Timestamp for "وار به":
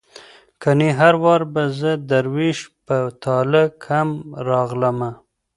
1.23-1.63